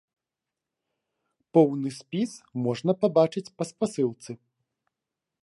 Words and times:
Поўны 1.57 1.89
спіс 1.99 2.31
можна 2.69 2.91
пабачыць 3.05 3.45
па 3.59 3.63
спасылцы. 3.73 4.31